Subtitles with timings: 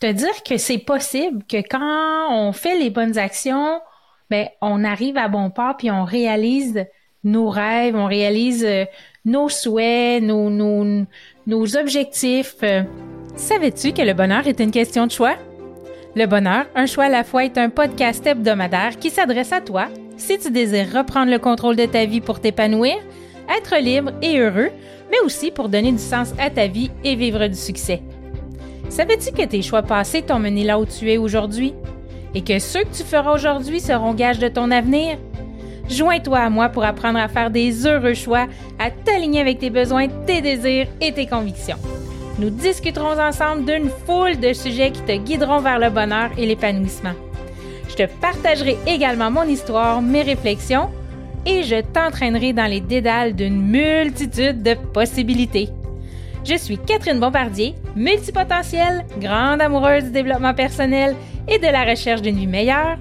[0.00, 3.80] te dire que c'est possible que quand on fait les bonnes actions,
[4.30, 6.86] ben on arrive à bon port puis on réalise
[7.22, 8.86] nos rêves, on réalise euh,
[9.26, 11.04] nos souhaits, nos, nos,
[11.46, 12.56] nos objectifs.
[13.36, 15.36] Savais-tu que le bonheur est une question de choix?
[16.16, 19.88] Le bonheur, un choix à la fois, est un podcast hebdomadaire qui s'adresse à toi
[20.16, 22.96] si tu désires reprendre le contrôle de ta vie pour t'épanouir,
[23.48, 24.70] être libre et heureux,
[25.10, 28.02] mais aussi pour donner du sens à ta vie et vivre du succès.
[28.90, 31.74] Savais-tu que tes choix passés t'ont mené là où tu es aujourd'hui?
[32.34, 35.16] Et que ceux que tu feras aujourd'hui seront gages de ton avenir?
[35.88, 38.48] Joins-toi à moi pour apprendre à faire des heureux choix,
[38.80, 41.76] à t'aligner avec tes besoins, tes désirs et tes convictions.
[42.40, 47.14] Nous discuterons ensemble d'une foule de sujets qui te guideront vers le bonheur et l'épanouissement.
[47.88, 50.90] Je te partagerai également mon histoire, mes réflexions
[51.46, 55.68] et je t'entraînerai dans les dédales d'une multitude de possibilités.
[56.44, 61.14] Je suis Catherine Bombardier, multipotentielle, grande amoureuse du développement personnel
[61.48, 62.96] et de la recherche d'une vie meilleure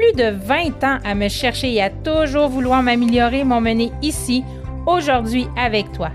[0.00, 4.42] plus de 20 ans à me chercher et à toujours vouloir m'améliorer m'ont mené ici,
[4.86, 6.10] aujourd'hui avec toi.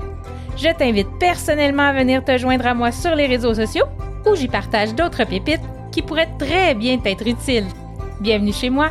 [0.57, 3.85] Je t'invite personnellement à venir te joindre à moi sur les réseaux sociaux
[4.25, 7.67] où j'y partage d'autres pépites qui pourraient très bien t'être utiles.
[8.21, 8.89] Bienvenue chez moi.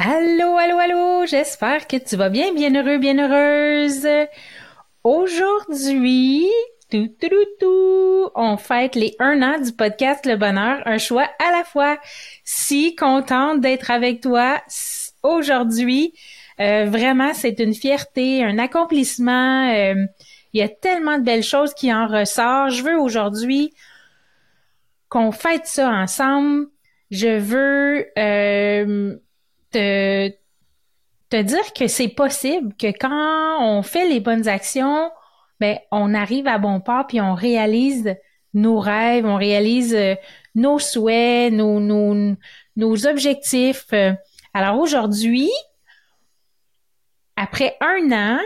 [0.00, 4.06] Allô, allô, allô, j'espère que tu vas bien, bien heureux, bien heureuse.
[5.02, 6.46] Aujourd'hui,
[6.88, 11.50] tout, tout, tout, On fête les un an du podcast Le Bonheur, un choix à
[11.50, 11.98] la fois.
[12.44, 14.62] Si contente d'être avec toi
[15.24, 16.14] aujourd'hui.
[16.60, 19.68] Euh, vraiment, c'est une fierté, un accomplissement.
[19.68, 20.06] Euh,
[20.52, 22.70] il y a tellement de belles choses qui en ressortent.
[22.70, 23.74] Je veux aujourd'hui
[25.08, 26.68] qu'on fête ça ensemble.
[27.10, 29.18] Je veux euh,
[29.70, 30.28] te,
[31.30, 35.10] te dire que c'est possible que quand on fait les bonnes actions,
[35.60, 38.14] ben on arrive à bon port puis on réalise
[38.54, 40.14] nos rêves, on réalise euh,
[40.54, 42.36] nos souhaits, nos, nos,
[42.76, 43.92] nos objectifs.
[44.54, 45.50] Alors aujourd'hui,
[47.36, 48.40] après un an,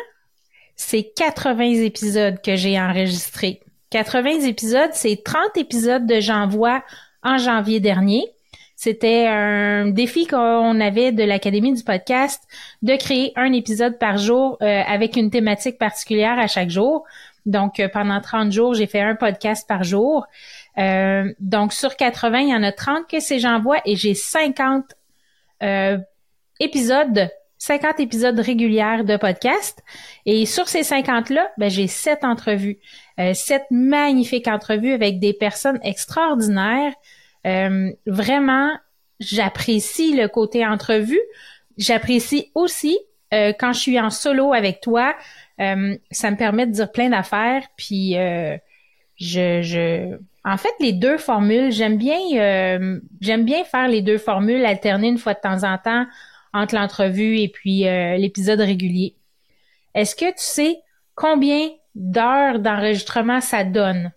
[0.76, 3.60] c'est 80 épisodes que j'ai enregistrés.
[3.91, 6.82] 80 épisodes, c'est 30 épisodes de J'envoie
[7.22, 8.25] en janvier dernier.
[8.84, 12.43] C'était un défi qu'on avait de l'Académie du podcast
[12.82, 17.04] de créer un épisode par jour euh, avec une thématique particulière à chaque jour.
[17.47, 20.26] Donc, euh, pendant 30 jours, j'ai fait un podcast par jour.
[20.78, 24.97] Euh, donc, sur 80, il y en a 30 que c'est j'envoie et j'ai 50
[26.59, 27.31] épisodes
[27.62, 29.84] 50 épisodes réguliers de podcast.
[30.26, 32.81] Et sur ces 50-là, ben, j'ai sept entrevues.
[33.20, 36.93] Euh, sept magnifiques entrevues avec des personnes extraordinaires
[37.47, 38.70] euh, vraiment,
[39.20, 41.20] j'apprécie le côté entrevue.
[41.78, 42.98] J'apprécie aussi
[43.32, 45.14] euh, quand je suis en solo avec toi.
[45.60, 47.64] Euh, ça me permet de dire plein d'affaires.
[47.76, 48.14] Puis
[49.16, 52.19] je, je, en fait, les deux formules, j'aime bien,
[53.20, 56.06] j'aime bien faire les deux formules, alterner une fois de temps en temps
[56.52, 59.16] entre l'entrevue et puis l'épisode régulier.
[59.94, 60.78] Est-ce que tu sais
[61.14, 64.12] combien d'heures d'enregistrement ça donne?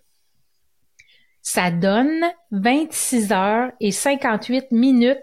[1.46, 5.22] Ça donne 26 heures et 58 minutes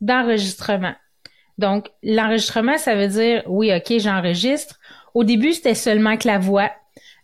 [0.00, 0.94] d'enregistrement.
[1.58, 4.78] Donc, l'enregistrement, ça veut dire, oui, OK, j'enregistre.
[5.14, 6.70] Au début, c'était seulement que la voix.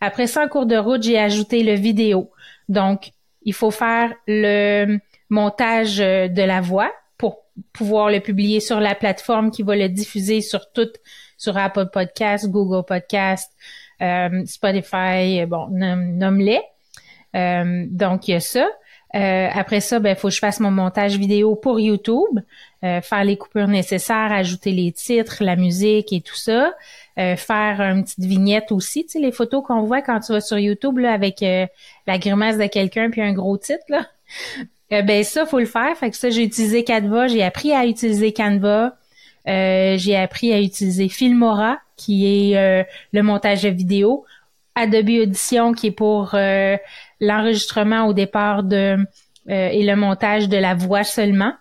[0.00, 2.32] Après ça, en cours de route, j'ai ajouté le vidéo.
[2.68, 3.12] Donc,
[3.42, 8.96] il faut faire le montage euh, de la voix pour pouvoir le publier sur la
[8.96, 10.96] plateforme qui va le diffuser sur toutes,
[11.38, 13.52] sur Apple Podcast, Google Podcast,
[14.02, 16.60] euh, Spotify, bon, nomme-les.
[17.36, 18.68] Euh, donc, il y a ça.
[19.16, 22.38] Euh, après ça, ben, faut que je fasse mon montage vidéo pour YouTube,
[22.84, 26.72] euh, faire les coupures nécessaires, ajouter les titres, la musique et tout ça,
[27.16, 30.58] faire une petite vignette aussi, tu sais, les photos qu'on voit quand tu vas sur
[30.58, 34.06] YouTube là, avec la grimace de quelqu'un puis un gros titre là.
[35.02, 35.94] ben ça, faut le faire.
[35.98, 38.96] Fait que ça, j'ai utilisé Canva, j'ai appris à utiliser Canva.
[39.44, 44.24] j'ai appris à utiliser Filmora, qui est le montage de vidéo.
[44.74, 46.34] Adobe Audition, qui est pour
[47.20, 48.98] l'enregistrement au départ de
[49.48, 51.52] euh, et le montage de la voix seulement.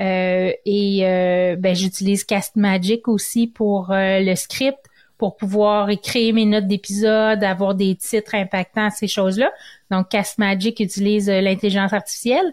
[0.00, 4.78] Euh, et euh, ben, j'utilise Cast Magic aussi pour le script,
[5.18, 9.52] pour pouvoir créer mes notes d'épisode, avoir des titres impactants, ces choses-là.
[9.90, 12.52] Donc, Cast Magic utilise l'intelligence artificielle.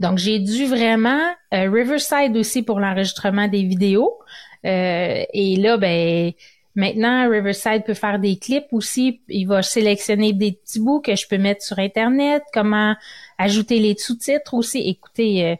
[0.00, 1.20] donc, j'ai dû vraiment
[1.52, 4.18] Riverside aussi pour l'enregistrement des vidéos.
[4.64, 6.32] et là, ben
[6.74, 9.20] Maintenant, Riverside peut faire des clips aussi.
[9.28, 12.94] Il va sélectionner des petits bouts que je peux mettre sur Internet, comment
[13.38, 14.78] ajouter les sous-titres aussi.
[14.78, 15.56] Écoutez, euh,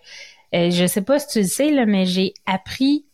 [0.55, 3.05] euh, je sais pas si tu le sais, là, mais j'ai appris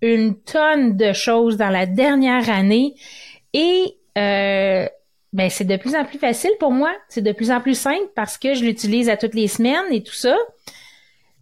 [0.00, 2.94] une tonne de choses dans la dernière année
[3.52, 4.86] et euh,
[5.32, 6.92] ben c'est de plus en plus facile pour moi.
[7.08, 10.02] C'est de plus en plus simple parce que je l'utilise à toutes les semaines et
[10.02, 10.36] tout ça.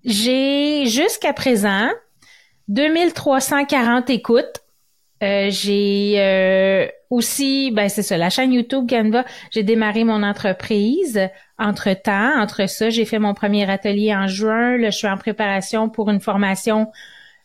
[0.05, 1.89] J'ai jusqu'à présent
[2.69, 4.61] 2340 écoutes.
[5.23, 9.25] Euh, j'ai euh, aussi, ben c'est ça, la chaîne YouTube Canva.
[9.51, 11.21] J'ai démarré mon entreprise.
[11.59, 14.79] Entre temps, entre ça, j'ai fait mon premier atelier en juin.
[14.79, 16.91] Là, je suis en préparation pour une formation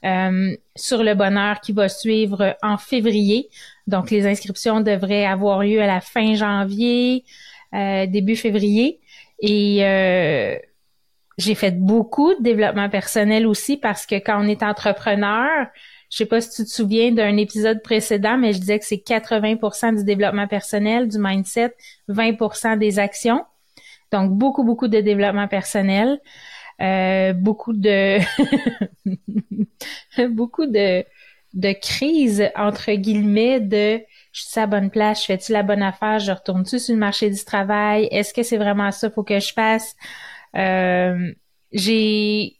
[0.05, 3.49] euh, sur le bonheur qui va suivre en février.
[3.87, 7.23] Donc, les inscriptions devraient avoir lieu à la fin janvier,
[7.73, 8.99] euh, début février.
[9.39, 10.57] Et euh,
[11.37, 15.67] j'ai fait beaucoup de développement personnel aussi parce que quand on est entrepreneur,
[16.09, 19.03] je sais pas si tu te souviens d'un épisode précédent, mais je disais que c'est
[19.05, 21.75] 80% du développement personnel, du mindset,
[22.09, 23.43] 20% des actions.
[24.11, 26.19] Donc, beaucoup, beaucoup de développement personnel.
[26.81, 28.19] Euh, beaucoup de
[30.27, 31.05] beaucoup de
[31.53, 34.01] de crise entre guillemets de
[34.33, 36.99] je suis à la bonne place, je fais-tu la bonne affaire, je retourne-tu sur le
[36.99, 39.95] marché du travail, est-ce que c'est vraiment ça faut que je fasse
[40.57, 41.33] euh,
[41.71, 42.59] j'ai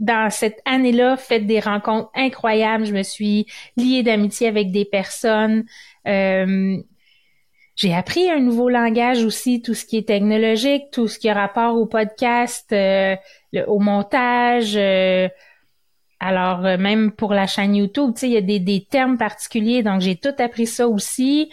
[0.00, 3.46] dans cette année-là fait des rencontres incroyables, je me suis
[3.76, 5.64] liée d'amitié avec des personnes
[6.06, 6.76] euh,
[7.76, 11.34] j'ai appris un nouveau langage aussi, tout ce qui est technologique, tout ce qui a
[11.34, 13.14] rapport au podcast, euh,
[13.68, 15.28] au montage, euh,
[16.20, 19.16] alors, euh, même pour la chaîne YouTube, tu sais, il y a des, des termes
[19.16, 21.50] particuliers, donc j'ai tout appris ça aussi.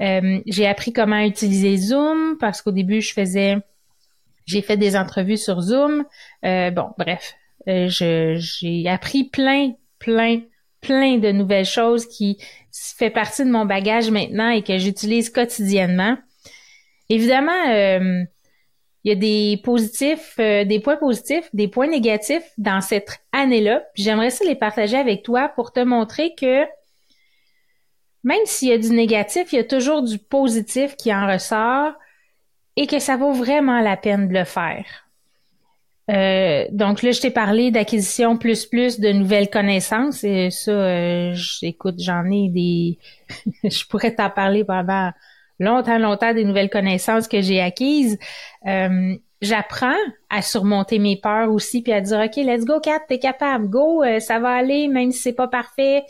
[0.00, 3.56] Euh, j'ai appris comment utiliser Zoom parce qu'au début, je faisais,
[4.44, 6.04] j'ai fait des entrevues sur Zoom.
[6.44, 7.34] Euh, bon, bref,
[7.66, 10.40] je, j'ai appris plein, plein,
[10.80, 12.38] plein de nouvelles choses qui
[12.70, 16.16] fait partie de mon bagage maintenant et que j'utilise quotidiennement.
[17.08, 18.26] Évidemment,
[19.06, 23.84] il y a des positifs, euh, des points positifs, des points négatifs dans cette année-là.
[23.94, 26.64] J'aimerais ça les partager avec toi pour te montrer que
[28.24, 31.92] même s'il y a du négatif, il y a toujours du positif qui en ressort
[32.74, 35.05] et que ça vaut vraiment la peine de le faire.
[36.08, 41.34] Euh, donc là, je t'ai parlé d'acquisition plus plus de nouvelles connaissances et ça, euh,
[41.62, 42.98] écoute, j'en ai des,
[43.68, 45.10] je pourrais t'en parler pendant
[45.58, 48.18] longtemps, longtemps des nouvelles connaissances que j'ai acquises.
[48.66, 49.96] Euh, j'apprends
[50.30, 54.02] à surmonter mes peurs aussi, puis à dire OK, let's go, Kat, t'es capable, go,
[54.04, 56.04] euh, ça va aller, même si c'est pas parfait.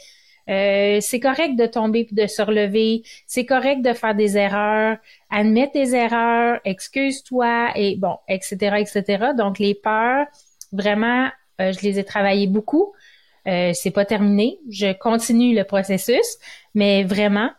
[0.49, 3.03] Euh, c'est correct de tomber puis de se relever.
[3.27, 4.99] C'est correct de faire des erreurs.
[5.31, 9.33] Admets tes erreurs, excuse-toi et bon, etc., etc.
[9.37, 10.27] Donc les peurs,
[10.73, 11.29] vraiment,
[11.59, 12.93] je les ai travaillées beaucoup.
[13.45, 14.59] c'est pas terminé.
[14.71, 16.39] Je continue le processus,
[16.75, 17.51] mais vraiment,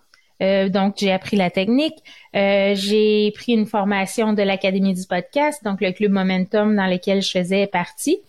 [0.41, 1.97] euh, donc, j'ai appris la technique.
[2.35, 7.21] Euh, j'ai pris une formation de l'Académie du podcast, donc le club Momentum dans lequel
[7.21, 8.19] je faisais partie.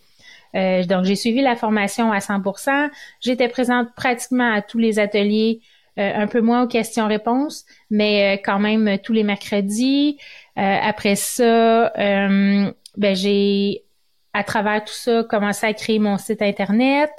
[0.58, 2.90] Euh, donc, j'ai suivi la formation à 100%.
[3.20, 5.60] J'étais présente pratiquement à tous les ateliers,
[5.96, 10.16] un peu moins aux questions-réponses, mais quand même tous les mercredis.
[10.54, 12.72] après ça, ben,
[13.16, 13.82] j'ai,
[14.32, 17.10] à travers tout ça, commencé à créer mon site Internet.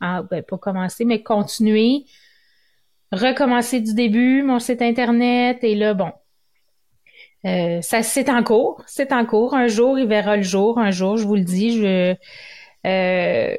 [0.00, 2.06] Ah, ben, pas commencer, mais continuer
[3.14, 6.12] recommencer du début mon site internet et là bon
[7.46, 10.90] euh, ça c'est en cours c'est en cours un jour il verra le jour un
[10.90, 12.14] jour je vous le dis je
[12.86, 13.56] euh,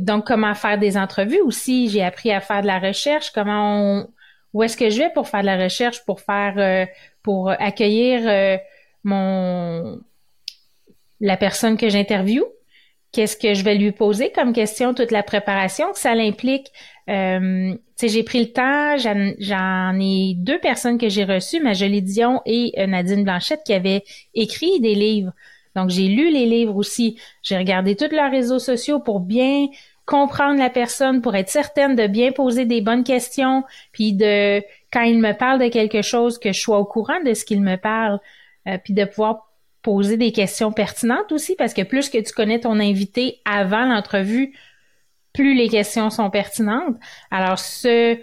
[0.00, 1.88] donc comment faire des entrevues aussi?
[1.88, 4.06] J'ai appris à faire de la recherche comment
[4.54, 6.86] où est-ce que je vais pour faire de la recherche pour faire euh,
[7.22, 8.58] pour accueillir
[9.04, 10.00] mon
[11.20, 12.44] la personne que j'interviewe
[13.12, 16.70] qu'est-ce que je vais lui poser comme question, toute la préparation que ça l'implique.
[17.08, 22.72] Euh, j'ai pris le temps, j'en ai deux personnes que j'ai reçues, Majolie Dion et
[22.78, 24.04] euh, Nadine Blanchette, qui avaient
[24.34, 25.32] écrit des livres.
[25.78, 27.20] Donc, j'ai lu les livres aussi.
[27.42, 29.68] J'ai regardé tous leurs réseaux sociaux pour bien
[30.06, 35.02] comprendre la personne, pour être certaine de bien poser des bonnes questions, puis de, quand
[35.02, 37.76] il me parle de quelque chose, que je sois au courant de ce qu'il me
[37.76, 38.18] parle,
[38.66, 39.50] euh, puis de pouvoir
[39.82, 44.54] poser des questions pertinentes aussi, parce que plus que tu connais ton invité avant l'entrevue,
[45.32, 46.96] plus les questions sont pertinentes.
[47.30, 48.18] Alors, ce,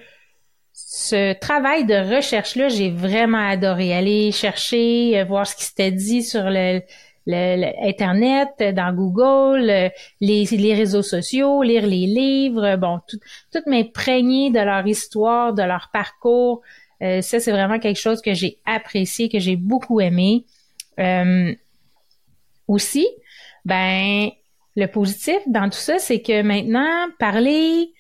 [0.74, 3.94] ce travail de recherche-là, j'ai vraiment adoré.
[3.94, 6.82] Aller chercher, euh, voir ce qui s'était dit sur le,
[7.26, 9.90] le, Internet, dans Google, euh,
[10.22, 13.20] les, les réseaux sociaux, lire les livres, bon, tout,
[13.52, 16.62] tout m'imprégner de leur histoire, de leur parcours.
[17.02, 20.46] Euh, ça, c'est vraiment quelque chose que j'ai apprécié, que j'ai beaucoup aimé.
[21.00, 21.54] Euh,
[22.68, 23.08] aussi,
[23.66, 24.30] ben,
[24.76, 27.92] le positif dans tout ça, c'est que maintenant, parler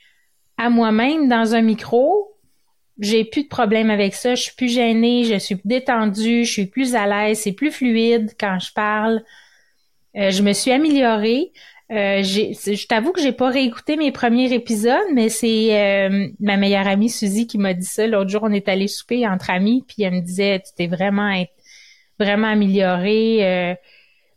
[0.57, 2.34] à moi-même dans un micro,
[2.99, 4.35] j'ai plus de problème avec ça.
[4.35, 8.31] Je suis plus gênée, je suis détendue, je suis plus à l'aise, c'est plus fluide
[8.39, 9.23] quand je parle.
[10.15, 11.51] Euh, je me suis améliorée.
[11.91, 16.87] Euh, je t'avoue que j'ai pas réécouté mes premiers épisodes, mais c'est euh, ma meilleure
[16.87, 18.07] amie Suzy qui m'a dit ça.
[18.07, 21.45] L'autre jour, on est allé souper entre amis, puis elle me disait tu t'es vraiment
[22.19, 23.45] vraiment améliorée.
[23.45, 23.75] Euh,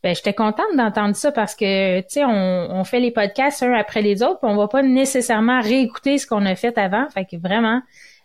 [0.03, 3.73] ben, j'étais contente d'entendre ça parce que tu sais, on, on, fait les podcasts un
[3.73, 7.09] après les autres, puis on va pas nécessairement réécouter ce qu'on a fait avant.
[7.11, 7.81] Fait que vraiment,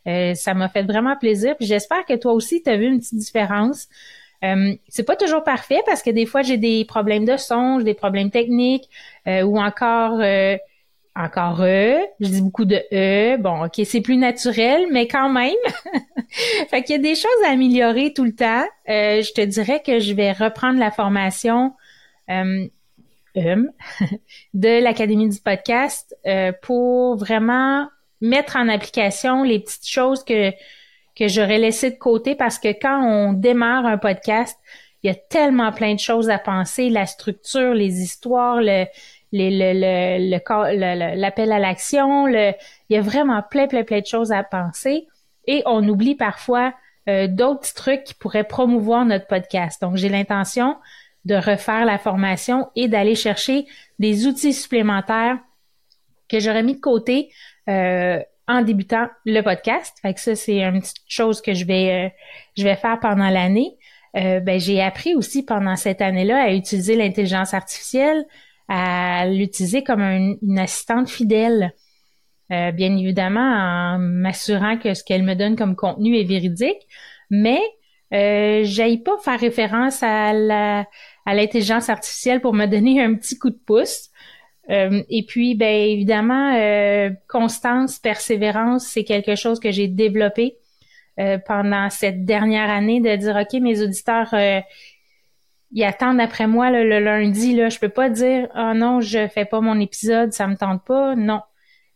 [0.08, 1.56] euh, ça m'a fait vraiment plaisir.
[1.58, 3.88] Puis j'espère que toi aussi, tu as vu une petite différence.
[4.44, 7.94] Euh, c'est pas toujours parfait parce que des fois j'ai des problèmes de son, des
[7.94, 8.90] problèmes techniques
[9.28, 10.58] euh, ou encore euh,
[11.16, 13.38] encore e, je dis beaucoup de e.
[13.38, 15.54] Bon, ok, c'est plus naturel, mais quand même.
[16.70, 18.66] fait qu'il y a des choses à améliorer tout le temps.
[18.90, 21.74] Euh, je te dirais que je vais reprendre la formation
[22.28, 22.68] hum,
[23.36, 26.16] de l'Académie du podcast
[26.64, 27.88] pour vraiment
[28.24, 30.52] mettre en application les petites choses que
[31.16, 34.58] que j'aurais laissées de côté parce que quand on démarre un podcast,
[35.04, 38.86] il y a tellement plein de choses à penser, la structure, les histoires, le
[39.36, 42.54] le, l'appel à l'action, le,
[42.90, 45.08] il y a vraiment plein, plein, plein de choses à penser
[45.48, 46.74] et on oublie parfois
[47.10, 49.82] euh, d'autres trucs qui pourraient promouvoir notre podcast.
[49.82, 50.78] Donc, j'ai l'intention
[51.26, 53.66] de refaire la formation et d'aller chercher
[54.00, 55.40] des outils supplémentaires
[56.30, 57.30] que j'aurais mis de côté
[57.70, 59.96] euh, en débutant le podcast.
[60.02, 62.10] Fait que ça, c'est une petite chose que je vais, euh,
[62.58, 63.78] je vais faire pendant l'année.
[64.16, 68.26] Euh, ben, j'ai appris aussi pendant cette année-là à utiliser l'intelligence artificielle,
[68.68, 71.74] à l'utiliser comme une assistante fidèle.
[72.52, 73.40] Euh, bien évidemment,
[73.96, 76.88] en m'assurant que ce qu'elle me donne comme contenu est véridique,
[77.30, 77.62] mais
[78.14, 80.86] euh, j'aille pas faire référence à la
[81.26, 84.10] à l'intelligence artificielle pour me donner un petit coup de pouce.
[84.70, 90.58] Euh, et puis, ben évidemment, euh, constance, persévérance, c'est quelque chose que j'ai développé
[91.20, 94.34] euh, pendant cette dernière année de dire, OK, mes auditeurs,
[95.72, 97.56] ils attendent après moi le lundi.
[97.56, 100.84] Là, je peux pas dire, oh non, je fais pas mon épisode, ça me tente
[100.86, 101.16] pas.
[101.16, 101.42] Non.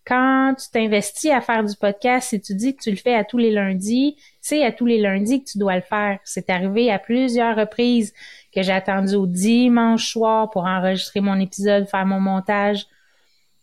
[0.06, 3.26] Quand tu t'investis à faire du podcast et tu dis que tu le fais à
[3.26, 6.20] tous les lundis, c'est à tous les lundis que tu dois le faire.
[6.24, 8.14] C'est arrivé à plusieurs reprises
[8.58, 12.88] que j'ai attendu au dimanche soir pour enregistrer mon épisode, faire mon montage.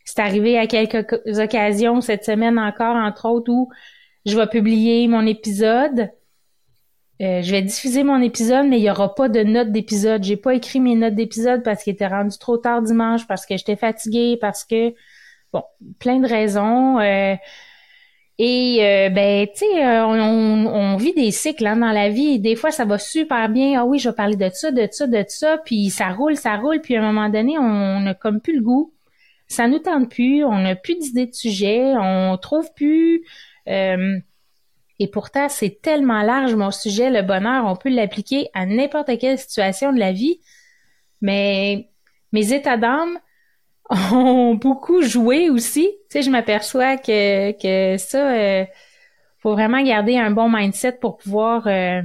[0.04, 3.72] C'est arrivé à quelques occasions cette semaine encore, entre autres, où
[4.24, 6.12] je vais publier mon épisode.
[7.20, 10.22] Euh, je vais diffuser mon épisode, mais il n'y aura pas de notes d'épisode.
[10.22, 13.56] J'ai pas écrit mes notes d'épisode parce qu'il était rendu trop tard dimanche, parce que
[13.56, 14.94] j'étais fatiguée, parce que
[15.52, 15.64] bon,
[15.98, 17.00] plein de raisons.
[17.00, 17.34] Euh,
[18.38, 22.40] et euh, ben, tu sais, euh, on, on, vit des cycles hein, dans la vie.
[22.40, 23.80] Des fois, ça va super bien.
[23.80, 25.58] Ah oui, je vais parler de ça, de ça, de ça.
[25.64, 26.80] Puis ça roule, ça roule.
[26.80, 28.92] Puis à un moment donné, on n'a comme plus le goût.
[29.46, 30.44] Ça nous tente plus.
[30.44, 31.94] On n'a plus d'idées de sujet.
[31.96, 33.24] On trouve plus.
[33.68, 34.18] Euh,
[34.98, 37.66] et pourtant, c'est tellement large mon sujet, le bonheur.
[37.66, 40.40] On peut l'appliquer à n'importe quelle situation de la vie.
[41.20, 41.88] Mais
[42.32, 43.18] mes états d'âme,
[43.90, 45.90] ont beaucoup joué aussi.
[46.10, 48.64] Tu sais, je m'aperçois que, que ça, euh,
[49.44, 52.00] faut vraiment garder un bon mindset pour pouvoir euh,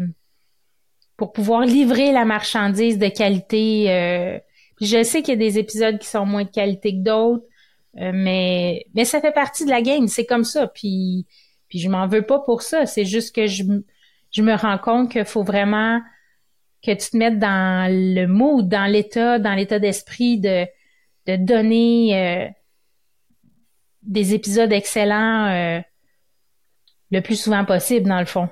[1.15, 3.85] pour pouvoir livrer la marchandise de qualité.
[3.89, 4.39] Euh.
[4.81, 7.45] je sais qu'il y a des épisodes qui sont moins de qualité que d'autres,
[7.97, 10.09] euh, mais mais ça fait partie de la game.
[10.09, 10.67] C'est comme ça.
[10.67, 11.25] Puis
[11.69, 12.85] puis je m'en veux pas pour ça.
[12.85, 13.63] C'est juste que je
[14.31, 16.01] je me rends compte qu'il faut vraiment
[16.85, 20.65] que tu te mettes dans le mood, dans l'état, dans l'état d'esprit de
[21.37, 22.47] de donner euh,
[24.03, 25.81] des épisodes excellents euh,
[27.11, 28.49] le plus souvent possible, dans le fond.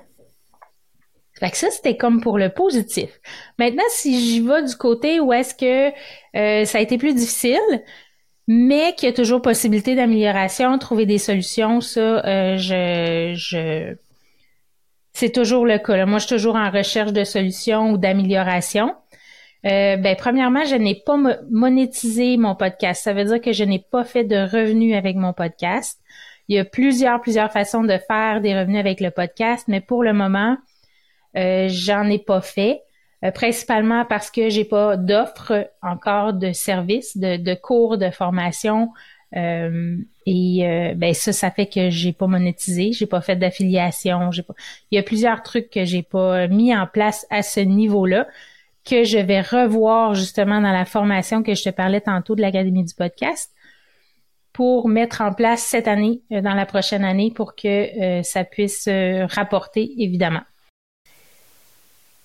[1.39, 3.19] Fait que ça, c'était comme pour le positif.
[3.59, 5.93] Maintenant, si j'y vais du côté où est-ce que
[6.35, 7.83] euh, ça a été plus difficile,
[8.47, 13.95] mais qu'il y a toujours possibilité d'amélioration, trouver des solutions, ça, je, je
[15.13, 16.05] c'est toujours le cas.
[16.05, 18.93] Moi, je suis toujours en recherche de solutions ou d'amélioration.
[19.65, 21.17] Euh, ben, premièrement, je n'ai pas
[21.49, 23.03] monétisé mon podcast.
[23.03, 25.99] Ça veut dire que je n'ai pas fait de revenus avec mon podcast.
[26.47, 30.03] Il y a plusieurs, plusieurs façons de faire des revenus avec le podcast, mais pour
[30.03, 30.57] le moment,
[31.35, 32.81] euh, j'en ai pas fait.
[33.25, 38.91] Euh, principalement parce que j'ai pas d'offres encore de services, de, cours, de formation.
[39.35, 39.97] Euh,
[40.27, 44.53] et ben ça, ça fait que j'ai pas monétisé, j'ai pas fait d'affiliation, j'ai pas.
[44.91, 48.27] Il y a plusieurs trucs que j'ai pas mis en place à ce niveau-là
[48.87, 52.85] que je vais revoir justement dans la formation que je te parlais tantôt de l'Académie
[52.85, 53.51] du podcast
[54.53, 58.43] pour mettre en place cette année, euh, dans la prochaine année, pour que euh, ça
[58.43, 60.41] puisse euh, rapporter, évidemment.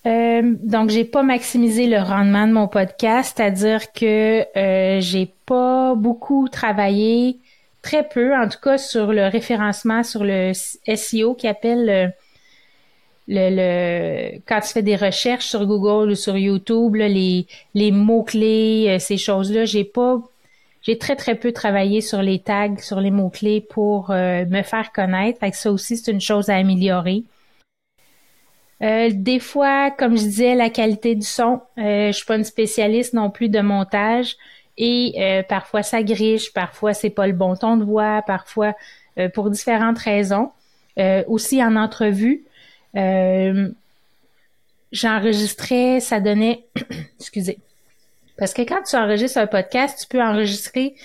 [0.05, 4.45] donc, j'ai pas maximisé le rendement de mon podcast, c'est-à-dire que
[4.99, 7.39] j'ai pas beaucoup travaillé,
[7.81, 12.13] très peu, en tout cas, sur le référencement, sur le SEO qui appelle
[13.27, 18.87] le, le, quand tu fais des recherches sur Google ou sur YouTube, les, les mots-clés,
[18.89, 20.21] euh, ces choses-là, j'ai pas
[20.83, 24.61] j'ai très très peu travaillé sur les tags, sur les mots clés pour euh, me
[24.61, 25.39] faire connaître.
[25.39, 27.23] Fait que ça aussi c'est une chose à améliorer.
[28.81, 32.43] Euh, des fois, comme je disais, la qualité du son, euh, je suis pas une
[32.43, 34.35] spécialiste non plus de montage
[34.77, 38.73] et parfois ça griche, parfois c'est pas le bon ton de voix, parfois
[39.35, 40.49] pour différentes raisons.
[41.27, 42.43] aussi en entrevue,
[44.91, 46.65] j'enregistrais, ça donnait,
[47.19, 47.59] excusez,
[48.37, 50.95] parce que quand tu enregistres un podcast, tu peux enregistrer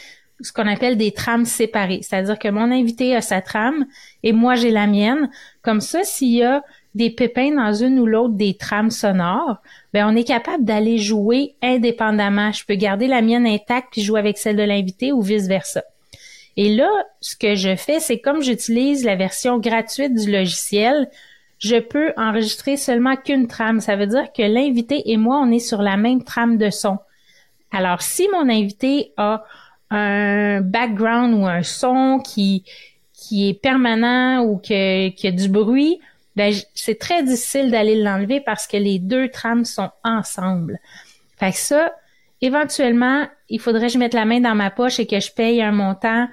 [0.40, 3.87] ce qu'on appelle des trames séparées, c'est-à-dire que mon invité a sa trame
[4.23, 5.30] et moi j'ai la mienne.
[5.62, 6.62] Comme ça, s'il y a
[6.95, 9.57] des pépins dans une ou l'autre des trames sonores,
[9.92, 12.52] ben on est capable d'aller jouer indépendamment.
[12.52, 15.83] Je peux garder la mienne intacte puis jouer avec celle de l'invité ou vice-versa.
[16.57, 16.90] Et là,
[17.21, 21.09] ce que je fais, c'est comme j'utilise la version gratuite du logiciel,
[21.59, 23.81] je peux enregistrer seulement qu'une trame.
[23.81, 26.99] Ça veut dire que l'invité et moi, on est sur la même trame de son.
[27.73, 29.45] Alors, si mon invité a
[29.91, 32.65] un background ou un son qui,
[33.12, 36.00] qui est permanent ou que, qui a du bruit,
[36.37, 40.79] ben c'est très difficile d'aller l'enlever parce que les deux trames sont ensemble.
[41.37, 41.93] Fait que ça,
[42.41, 45.61] éventuellement, il faudrait que je mette la main dans ma poche et que je paye
[45.62, 46.29] un montant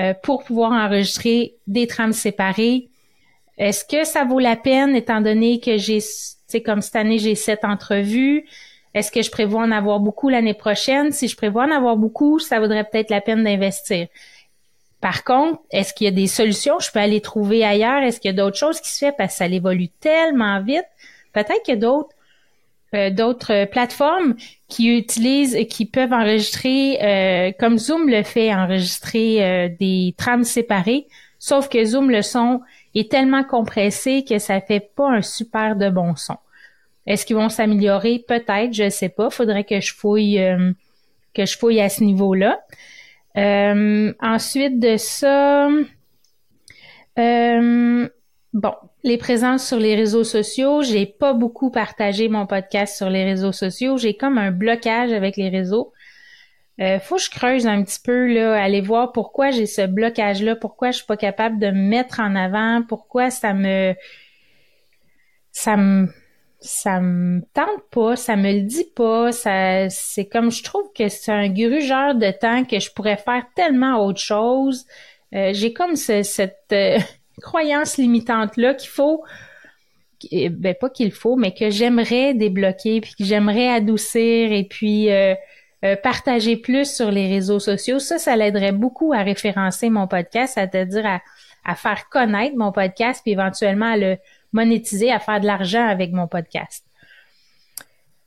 [0.00, 2.88] euh, pour pouvoir enregistrer des trames séparées.
[3.58, 6.00] Est-ce que ça vaut la peine étant donné que j'ai,
[6.48, 8.44] tu comme cette année, j'ai sept entrevues?
[8.94, 11.12] Est-ce que je prévois en avoir beaucoup l'année prochaine?
[11.12, 14.06] Si je prévois en avoir beaucoup, ça vaudrait peut-être la peine d'investir.
[15.00, 16.78] Par contre, est-ce qu'il y a des solutions?
[16.78, 18.02] Je peux aller trouver ailleurs.
[18.02, 19.12] Est-ce qu'il y a d'autres choses qui se font?
[19.16, 20.86] Parce que ça évolue tellement vite?
[21.32, 22.14] Peut-être qu'il y a d'autres
[22.94, 24.36] euh, d'autres plateformes
[24.68, 31.08] qui utilisent, qui peuvent enregistrer, euh, comme Zoom le fait, enregistrer euh, des trames séparées.
[31.40, 32.60] Sauf que Zoom, le son
[32.94, 36.36] est tellement compressé que ça fait pas un super de bon son.
[37.06, 38.24] Est-ce qu'ils vont s'améliorer?
[38.26, 39.30] Peut-être, je sais pas.
[39.30, 40.40] Faudrait que je fouille,
[41.34, 42.60] que je fouille à ce niveau-là.
[43.36, 45.68] Euh, ensuite de ça,
[47.18, 48.08] euh,
[48.52, 50.82] bon, les présences sur les réseaux sociaux.
[50.82, 53.96] J'ai pas beaucoup partagé mon podcast sur les réseaux sociaux.
[53.96, 55.92] J'ai comme un blocage avec les réseaux.
[56.80, 60.56] Euh, faut que je creuse un petit peu là, aller voir pourquoi j'ai ce blocage-là,
[60.56, 63.94] pourquoi je suis pas capable de me mettre en avant, pourquoi ça me
[65.52, 66.08] ça me
[66.58, 71.08] ça me tente pas, ça me le dit pas, ça c'est comme je trouve que
[71.08, 74.84] c'est un grugeur de temps que je pourrais faire tellement autre chose.
[75.34, 76.98] Euh, j'ai comme cette euh,
[77.40, 79.22] croyance limitante là qu'il faut
[80.32, 85.34] ben pas qu'il faut, mais que j'aimerais débloquer puis que j'aimerais adoucir et puis euh,
[86.02, 87.98] partager plus sur les réseaux sociaux.
[87.98, 91.20] Ça, ça l'aiderait beaucoup à référencer mon podcast, c'est-à-dire à,
[91.64, 94.16] à faire connaître mon podcast puis éventuellement à le
[94.52, 96.84] monétiser, à faire de l'argent avec mon podcast.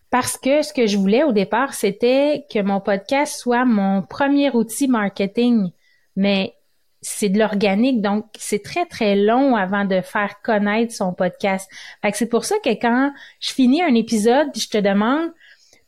[0.10, 4.52] Parce que ce que je voulais au départ, c'était que mon podcast soit mon premier
[4.52, 5.72] outil marketing.
[6.16, 6.54] Mais
[7.02, 11.70] c'est de l'organique, donc c'est très, très long avant de faire connaître son podcast.
[12.02, 15.32] Fait que c'est pour ça que quand je finis un épisode, je te demande,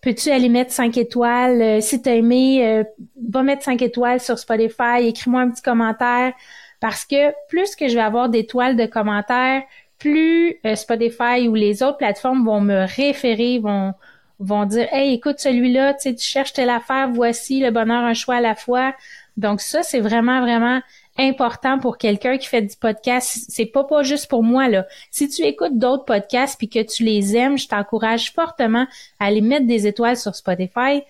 [0.01, 1.61] peux-tu aller mettre 5 étoiles?
[1.61, 2.83] Euh, si t'as aimé, euh,
[3.29, 6.33] va mettre 5 étoiles sur Spotify, écris-moi un petit commentaire.
[6.79, 9.63] Parce que plus que je vais avoir d'étoiles de commentaires,
[9.97, 13.93] plus euh, Spotify ou les autres plateformes vont me référer, vont
[14.39, 18.41] vont dire Hey, écoute celui-là, tu cherches telle affaire, voici le bonheur un choix à
[18.41, 18.93] la fois.
[19.39, 20.81] Donc ça, c'est vraiment, vraiment
[21.17, 23.45] important pour quelqu'un qui fait du podcast.
[23.49, 24.85] C'est pas pas juste pour moi, là.
[25.11, 28.85] Si tu écoutes d'autres podcasts puis que tu les aimes, je t'encourage fortement
[29.19, 31.01] à aller mettre des étoiles sur Spotify.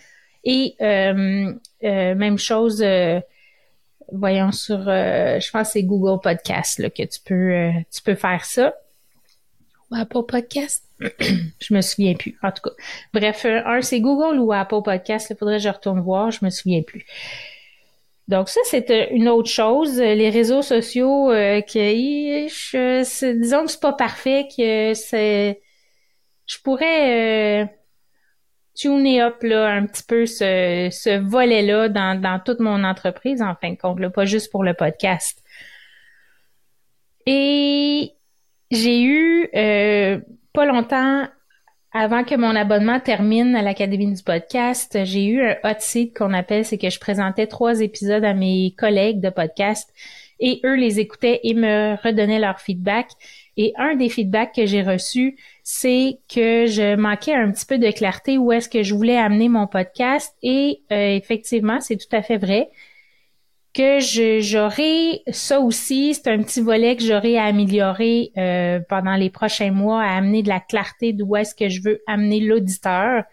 [0.46, 2.82] Et euh, euh, même chose,
[4.12, 8.02] voyons sur, euh, je pense que c'est Google Podcast là, que tu peux, euh, tu
[8.02, 8.74] peux faire ça.
[9.92, 10.86] Ou Apple Podcast.
[11.00, 12.38] je me souviens plus.
[12.44, 12.76] En tout cas,
[13.14, 15.28] bref, euh, un c'est Google ou Apple Podcast.
[15.30, 16.32] Il faudrait que je retourne voir.
[16.32, 17.06] Je me souviens plus.
[18.30, 19.98] Donc ça, c'est une autre chose.
[19.98, 25.60] Les réseaux sociaux, euh, que je, disons que c'est pas parfait, que c'est,
[26.46, 27.76] je pourrais
[28.76, 33.56] tuner up là, un petit peu ce, ce volet-là dans, dans toute mon entreprise, en
[33.56, 35.44] fin de compte, là, pas juste pour le podcast.
[37.26, 38.12] Et
[38.70, 40.20] j'ai eu euh,
[40.54, 41.28] pas longtemps
[41.92, 46.34] avant que mon abonnement termine à l'Académie du podcast, j'ai eu un hot seat qu'on
[46.34, 49.92] appelle, c'est que je présentais trois épisodes à mes collègues de podcast
[50.40, 53.08] et eux les écoutaient et me redonnaient leur feedback.
[53.58, 57.92] Et un des feedbacks que j'ai reçus, c'est que je manquais un petit peu de
[57.92, 60.34] clarté où est-ce que je voulais amener mon podcast.
[60.44, 62.70] Et euh, effectivement, c'est tout à fait vrai
[63.74, 64.00] que
[64.42, 69.72] j'aurai ça aussi, c'est un petit volet que j'aurai à améliorer euh, pendant les prochains
[69.72, 73.24] mois, à amener de la clarté d'où est-ce que je veux amener l'auditeur.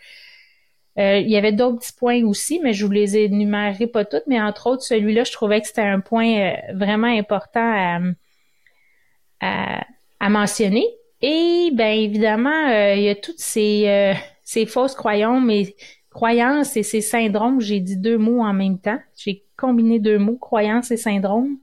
[0.99, 4.27] Euh, il y avait d'autres petits points aussi, mais je vous les énumérerai pas toutes,
[4.27, 8.01] mais entre autres, celui-là, je trouvais que c'était un point euh, vraiment important
[9.41, 9.79] à,
[10.21, 10.87] à, mentionner.
[11.21, 15.75] Et bien évidemment, euh, il y a toutes ces, ces fausses croyances, mais
[16.17, 17.61] croyances et ces syndromes.
[17.61, 18.99] J'ai dit deux mots en même temps.
[19.17, 21.59] J'ai combiné deux mots, croyance et syndrome.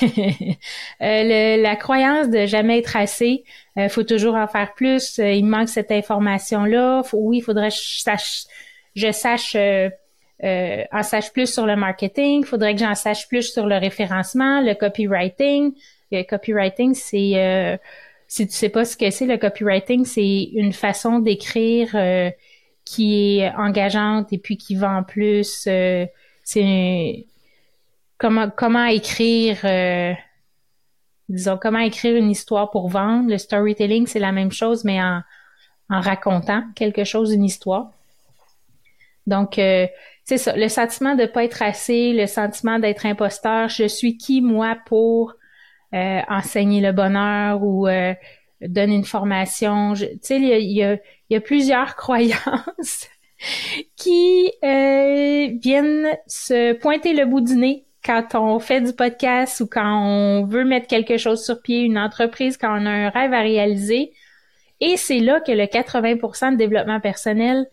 [1.00, 3.44] la croyance de jamais être assez,
[3.76, 5.18] il faut toujours en faire plus.
[5.18, 7.02] il manque cette information-là.
[7.12, 8.44] oui, il faudrait que je sache
[8.96, 9.88] je sache euh,
[10.42, 13.76] euh, en sache plus sur le marketing, il faudrait que j'en sache plus sur le
[13.76, 15.72] référencement, le copywriting.
[16.12, 17.76] Le copywriting, c'est euh,
[18.26, 22.30] si tu sais pas ce que c'est, le copywriting, c'est une façon d'écrire euh,
[22.90, 25.68] qui est engageante et puis qui vend plus.
[26.42, 27.26] c'est
[28.18, 29.58] comment comment écrire
[31.28, 33.30] disons comment écrire une histoire pour vendre.
[33.30, 35.22] Le storytelling, c'est la même chose, mais en,
[35.88, 37.90] en racontant quelque chose, une histoire.
[39.26, 39.86] Donc, euh,
[40.24, 43.68] c'est ça, le sentiment de pas être assez, le sentiment d'être imposteur.
[43.68, 45.34] Je suis qui, moi, pour
[45.94, 47.86] euh, enseigner le bonheur ou
[48.62, 49.94] euh, donner une formation.
[49.94, 50.96] Tu sais, il y a,
[51.30, 53.08] y a, plusieurs croyances
[53.96, 60.02] qui viennent se pointer le bout du nez quand on fait du podcast ou quand
[60.04, 63.40] on veut mettre quelque chose sur pied, une entreprise, quand on a un rêve à
[63.40, 64.12] réaliser.
[64.80, 67.66] Et c'est là que le 80% de développement personnel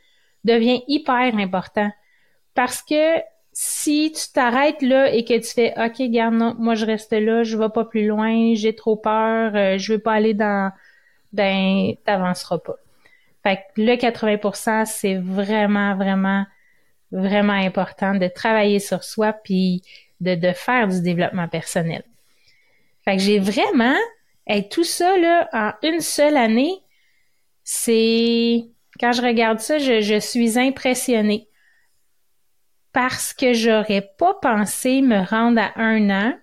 [0.44, 1.90] devient hyper important.
[2.54, 3.20] Parce que
[3.60, 7.42] si tu t'arrêtes là et que tu fais OK, garde non, moi je reste là,
[7.42, 10.72] je vais pas plus loin, j'ai trop peur, euh, je veux pas aller dans
[11.34, 12.76] ben t'avanceras pas.
[13.42, 16.46] Fait que le 80%, c'est vraiment vraiment
[17.12, 19.82] vraiment important de travailler sur soi puis
[20.22, 22.04] de, de faire du développement personnel.
[23.06, 23.98] Fait que j'ai vraiment
[24.46, 26.76] et tout ça là en une seule année,
[27.64, 28.66] c'est
[29.00, 31.47] quand je regarde ça, je, suis impressionnée
[32.98, 36.34] parce que j'aurais pas pensé me rendre à un an.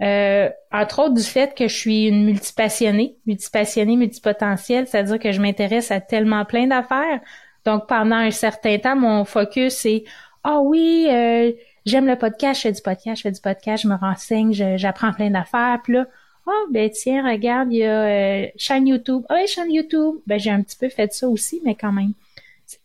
[0.00, 5.40] Euh, entre autres du fait que je suis une multipassionnée, multipassionnée, multipotentielle, c'est-à-dire que je
[5.40, 7.18] m'intéresse à tellement plein d'affaires.
[7.64, 10.04] Donc pendant un certain temps, mon focus est
[10.44, 11.50] ah oui, euh,
[11.84, 15.12] j'aime le podcast, je fais du podcast, je fais du podcast, je me renseigne, j'apprends
[15.12, 15.80] plein d'affaires.
[15.82, 16.06] Puis là,
[16.46, 19.24] oh, ben tiens, regarde, il y a euh, chaîne YouTube.
[19.28, 20.20] Ah oui, chaîne YouTube.
[20.24, 22.12] Ben j'ai un petit peu fait ça aussi, mais quand même.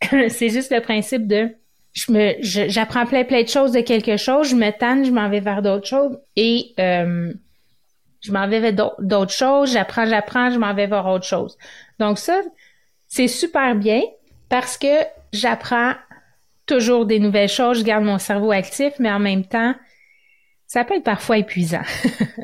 [0.30, 1.56] C'est juste le principe de
[1.94, 5.30] je me j'apprends plein plein de choses de quelque chose, je me tanne, je m'en
[5.30, 7.32] vais vers d'autres choses et euh,
[8.22, 11.58] je m'en vais vers d'autres choses, j'apprends, j'apprends, je m'en vais vers autre chose.
[12.00, 12.42] Donc ça,
[13.08, 14.02] c'est super bien
[14.50, 14.88] parce que
[15.32, 15.94] j'apprends
[16.66, 19.76] toujours des nouvelles choses, je garde mon cerveau actif, mais en même temps,
[20.66, 21.84] ça peut être parfois épuisant.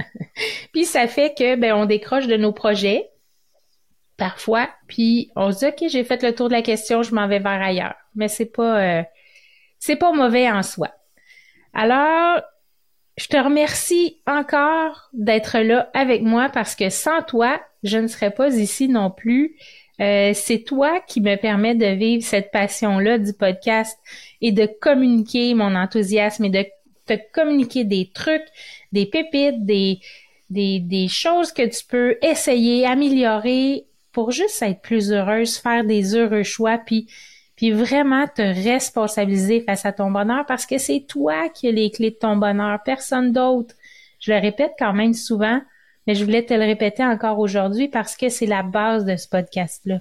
[0.74, 3.10] puis ça fait que ben on décroche de nos projets
[4.18, 7.28] parfois, puis on se dit ok j'ai fait le tour de la question, je m'en
[7.28, 7.96] vais vers ailleurs.
[8.14, 9.04] Mais c'est pas euh,
[9.80, 10.90] c'est pas mauvais en soi.
[11.74, 12.42] Alors
[13.20, 18.32] je te remercie encore d'être là avec moi parce que sans toi, je ne serais
[18.32, 19.58] pas ici non plus.
[20.00, 24.00] Euh, c'est toi qui me permet de vivre cette passion-là du podcast
[24.40, 26.66] et de communiquer mon enthousiasme et de
[27.06, 28.48] te communiquer des trucs,
[28.94, 30.00] des pépites, des,
[30.50, 36.16] des, des choses que tu peux essayer, améliorer pour juste être plus heureuse, faire des
[36.16, 37.08] heureux choix, puis
[37.60, 41.92] puis vraiment te responsabiliser face à ton bonheur parce que c'est toi qui as les
[41.92, 43.76] clés de ton bonheur, personne d'autre.
[44.22, 45.60] Je le répète quand même souvent,
[46.08, 49.28] mais je voulais te le répéter encore aujourd'hui parce que c'est la base de ce
[49.28, 50.00] podcast-là.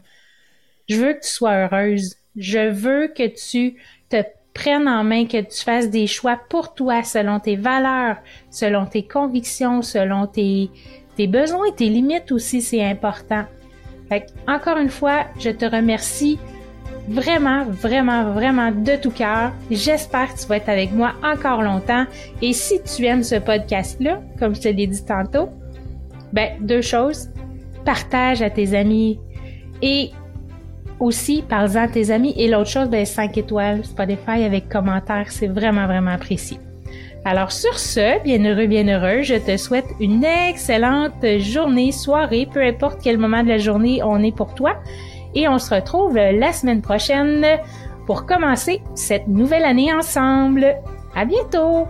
[0.89, 2.15] Je veux que tu sois heureuse.
[2.37, 3.75] Je veux que tu
[4.09, 4.23] te
[4.55, 8.19] prenne en main, que tu fasses des choix pour toi selon tes valeurs,
[8.53, 10.71] selon tes convictions, selon tes,
[11.17, 13.47] tes besoins et tes limites aussi, c'est important.
[14.09, 16.39] Fait encore une fois, je te remercie
[17.09, 19.53] vraiment, vraiment, vraiment de tout cœur.
[19.71, 22.05] J'espère que tu vas être avec moi encore longtemps.
[22.43, 25.49] Et si tu aimes ce podcast-là, comme je te l'ai dit tantôt,
[26.33, 27.31] ben, deux choses.
[27.85, 29.19] Partage à tes amis
[29.81, 30.11] et
[31.01, 32.35] aussi, parle-en à tes amis.
[32.37, 36.59] Et l'autre chose, ben, 5 étoiles, Spotify avec commentaires, c'est vraiment, vraiment apprécié.
[37.25, 42.63] Alors sur ce, bien heureux, bien heureux, je te souhaite une excellente journée, soirée, peu
[42.63, 44.77] importe quel moment de la journée on est pour toi.
[45.35, 47.47] Et on se retrouve la semaine prochaine
[48.07, 50.77] pour commencer cette nouvelle année ensemble.
[51.15, 51.87] À bientôt!